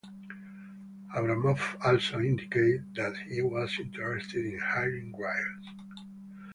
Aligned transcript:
Abramoff 1.15 1.75
also 1.85 2.17
indicated 2.17 2.85
that 2.95 3.15
he 3.29 3.43
was 3.43 3.77
interested 3.79 4.43
in 4.43 4.57
hiring 4.59 5.11
Griles. 5.13 5.65